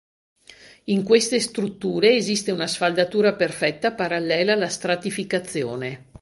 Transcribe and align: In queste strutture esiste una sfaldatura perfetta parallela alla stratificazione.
In 0.85 1.03
queste 1.03 1.39
strutture 1.39 2.15
esiste 2.15 2.49
una 2.51 2.65
sfaldatura 2.65 3.35
perfetta 3.35 3.91
parallela 3.93 4.53
alla 4.53 4.67
stratificazione. 4.67 6.05